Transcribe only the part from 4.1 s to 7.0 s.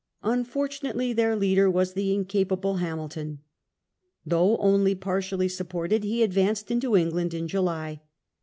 Though only partially supported he advanced into